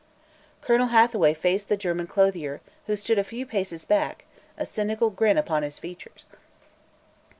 Colonel 0.61 0.87
Hathaway 0.87 1.35
faced 1.35 1.69
the 1.69 1.77
German 1.77 2.07
clothier, 2.07 2.61
who 2.87 2.95
stood 2.95 3.19
a 3.19 3.23
few 3.23 3.45
paces 3.45 3.85
back, 3.85 4.25
a 4.57 4.65
cynical 4.65 5.11
grin 5.11 5.37
upon 5.37 5.61
his 5.61 5.77
features. 5.77 6.25